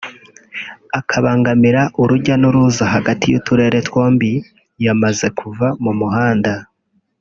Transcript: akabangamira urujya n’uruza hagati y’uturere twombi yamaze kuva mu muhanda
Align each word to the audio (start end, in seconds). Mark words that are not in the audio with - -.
akabangamira 0.99 1.81
urujya 2.01 2.35
n’uruza 2.41 2.83
hagati 2.93 3.25
y’uturere 3.31 3.77
twombi 3.87 4.31
yamaze 4.85 5.25
kuva 5.39 5.67
mu 5.83 5.91
muhanda 5.99 6.53